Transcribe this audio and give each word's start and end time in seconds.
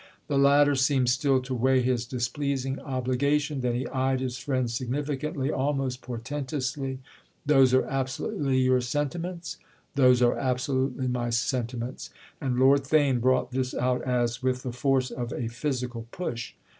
The 0.27 0.37
latter 0.39 0.73
seemed 0.73 1.09
still 1.11 1.39
to 1.43 1.53
weigh 1.53 1.79
his 1.83 2.07
displeasing 2.07 2.79
obligation; 2.79 3.61
then 3.61 3.75
he 3.75 3.85
eyed 3.89 4.19
his 4.19 4.35
friend 4.35 4.67
significantly—almost 4.71 6.01
portentously. 6.01 6.97
"Those 7.45 7.71
are 7.75 7.85
absolutely 7.85 8.57
your 8.57 8.81
sentiments?" 8.81 9.57
"Those 9.93 10.23
are 10.23 10.35
absolutely 10.39 11.07
my 11.07 11.29
sentiments"—and 11.29 12.57
Lord 12.57 12.81
Theign 12.85 13.21
brought 13.21 13.51
this 13.51 13.75
out 13.75 14.01
as 14.01 14.41
with 14.41 14.63
the 14.63 14.71
force 14.73 15.11
of 15.11 15.31
a 15.33 15.47
physical 15.49 16.07
push. 16.11 16.55